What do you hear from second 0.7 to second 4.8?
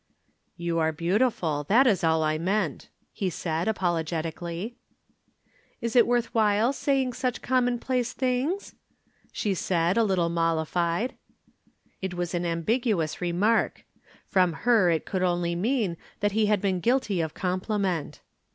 are beautiful, that is all I meant," he said apologetically.